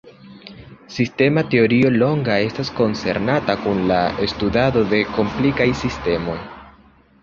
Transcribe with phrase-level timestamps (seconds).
[0.95, 4.03] Sistema teorio longa estas koncernata kun la
[4.35, 6.45] studado de komplikaj sistemoj.